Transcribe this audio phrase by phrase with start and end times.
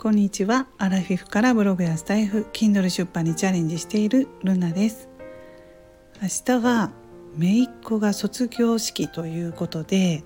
[0.00, 0.68] こんにちは。
[0.78, 5.08] アラフィフからブログやスタイフ Kindle 出版にチャレンジしているルナです。
[6.22, 6.28] 明
[6.58, 6.92] 日は
[7.36, 10.22] 姪っ子が卒業式ということで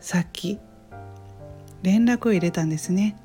[0.00, 0.58] さっき
[1.84, 3.16] 連絡を入れたんですね。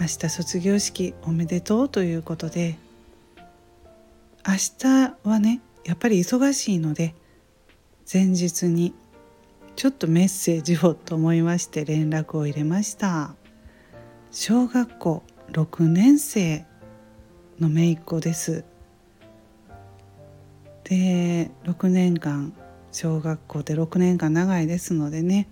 [0.00, 2.78] 明日卒業式おめでとうということで
[4.48, 7.14] 明日はねやっぱり忙しいので
[8.10, 8.94] 前日に
[9.76, 13.34] ちょっとメッセージをと思いまして連絡を入れました。
[14.36, 16.66] 小学校6年生
[17.60, 18.64] の姪っ子です。
[20.82, 22.52] で6年間
[22.90, 25.48] 小学校で6年間長いですのでね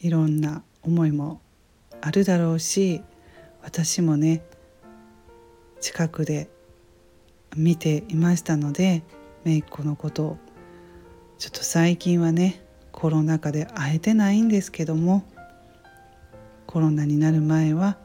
[0.00, 1.42] いろんな思いも
[2.00, 3.02] あるだろうし
[3.62, 4.42] 私もね
[5.82, 6.48] 近くで
[7.54, 9.02] 見ていましたので
[9.44, 10.38] 姪っ子のことを
[11.38, 15.24] ちょっと最近はねコロナ禍で会えてないんですけども
[16.72, 17.98] コロナになる前は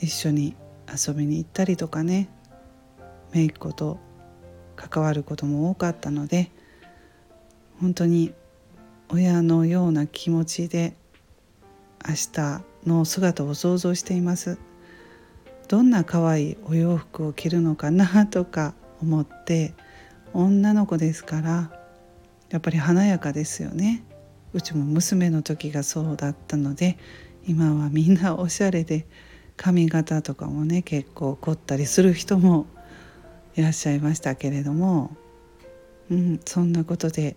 [0.00, 0.56] 一緒に
[0.88, 2.28] 遊びに行ったりとかね
[3.30, 4.00] 姪っ子と
[4.74, 6.50] 関わることも多かったので
[7.80, 8.34] 本当に
[9.10, 10.96] 親のような気持ちで
[12.04, 14.58] 明日の姿を想像しています。
[15.68, 19.72] どんな可愛いお洋服を着るのかなとか思って
[20.32, 21.70] 女の子ですから
[22.50, 24.02] やっぱり華やかですよね。
[24.52, 26.98] うちも娘の時がそうだったので
[27.46, 29.06] 今はみんなおしゃれで
[29.56, 32.66] 髪型とかもね結構凝ったりする人も
[33.54, 35.16] いらっしゃいましたけれども、
[36.10, 37.36] うん、そんなことで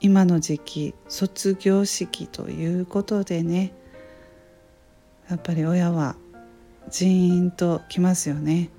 [0.00, 3.72] 今の時期卒業式ということでね
[5.28, 6.16] やっぱり親は
[6.90, 8.70] ジーンときますよね。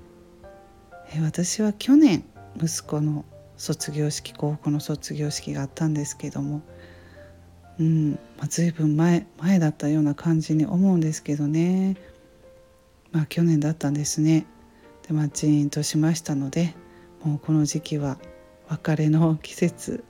[1.14, 2.24] え私は去年
[2.56, 3.24] 息子の
[3.56, 6.62] 卒業式高校の卒業式があったんですけども
[7.80, 11.96] うん、まあ、随分前前だったような感じに思うんですけどね。
[13.10, 14.46] まあ去年だったんですね。
[15.08, 16.74] でまあジーンとしましたので
[17.24, 18.18] もうこの時期は
[18.68, 20.04] 別れの季節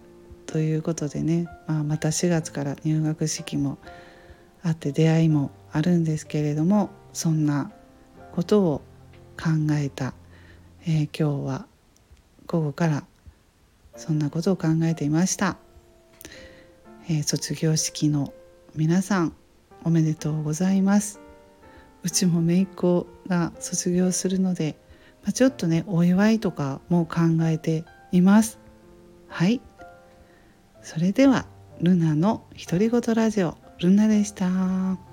[0.47, 3.79] ということでね、まあ、また4月から入学式も
[4.65, 7.71] あって出会いもあるんですけれどもそんな
[8.33, 8.83] ことを
[9.41, 10.13] 考えた、
[10.87, 11.67] えー、今日は
[12.47, 13.05] 午後から
[13.97, 15.57] そんなことを考えていました、
[17.11, 18.33] えー、卒業式の
[18.77, 19.35] 皆さん
[19.83, 21.21] おめでとうございます。
[22.05, 24.77] うちも姪っ子が卒業するので、
[25.25, 28.61] まあ、ちょっとねお祝いとかも考えています。
[29.27, 29.61] はい。
[30.83, 31.47] それでは
[31.81, 35.10] ルナの独り言ラジオルナでした。